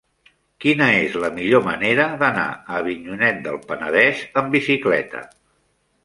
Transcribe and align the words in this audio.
Quina 0.63 0.85
és 0.99 1.17
la 1.23 1.29
millor 1.33 1.61
manera 1.67 2.07
d'anar 2.23 2.45
a 2.53 2.79
Avinyonet 2.83 3.37
del 3.49 3.59
Penedès 3.67 4.23
amb 4.43 4.49
bicicleta? 4.57 5.23